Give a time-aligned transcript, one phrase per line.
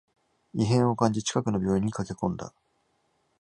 [0.55, 2.55] 異変を感じ、近くの病院に駆けこんだ